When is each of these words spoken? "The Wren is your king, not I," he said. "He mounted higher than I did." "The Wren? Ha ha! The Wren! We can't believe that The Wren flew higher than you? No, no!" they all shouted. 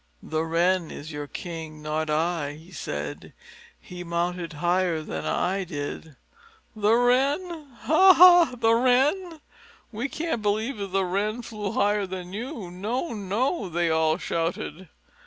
"The 0.23 0.43
Wren 0.43 0.89
is 0.89 1.11
your 1.11 1.27
king, 1.27 1.83
not 1.83 2.09
I," 2.09 2.53
he 2.53 2.71
said. 2.71 3.33
"He 3.79 4.03
mounted 4.03 4.53
higher 4.53 5.03
than 5.03 5.27
I 5.27 5.63
did." 5.63 6.15
"The 6.75 6.95
Wren? 6.95 7.67
Ha 7.81 8.13
ha! 8.15 8.55
The 8.57 8.73
Wren! 8.73 9.41
We 9.91 10.09
can't 10.09 10.41
believe 10.41 10.77
that 10.77 10.87
The 10.91 11.05
Wren 11.05 11.43
flew 11.43 11.73
higher 11.73 12.07
than 12.07 12.33
you? 12.33 12.71
No, 12.71 13.13
no!" 13.13 13.69
they 13.69 13.91
all 13.91 14.17
shouted. 14.17 14.89